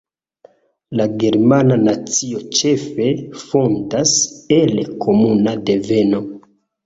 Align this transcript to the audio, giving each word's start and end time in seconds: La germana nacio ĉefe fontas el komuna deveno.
La 0.99 1.05
germana 1.23 1.75
nacio 1.81 2.39
ĉefe 2.61 3.05
fontas 3.43 4.15
el 4.57 4.73
komuna 5.07 5.55
deveno. 5.71 6.23